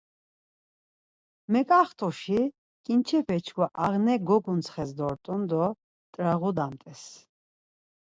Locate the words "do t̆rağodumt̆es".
5.49-7.01